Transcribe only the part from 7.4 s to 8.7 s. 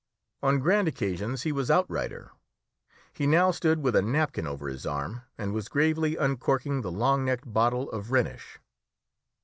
bottle of Rhenish.